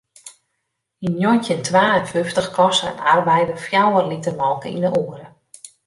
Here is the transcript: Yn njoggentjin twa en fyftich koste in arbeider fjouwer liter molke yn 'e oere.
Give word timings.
Yn 1.05 1.13
njoggentjin 1.17 1.65
twa 1.67 1.85
en 1.97 2.09
fyftich 2.13 2.49
koste 2.57 2.87
in 2.91 3.03
arbeider 3.13 3.59
fjouwer 3.67 4.05
liter 4.11 4.35
molke 4.41 4.67
yn 4.77 4.85
'e 4.87 4.91
oere. 5.03 5.27